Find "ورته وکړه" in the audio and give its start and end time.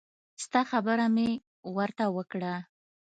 1.77-2.53